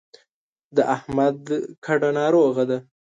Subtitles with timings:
[0.75, 1.37] د احمد
[1.85, 2.77] کډه ناروغه ده.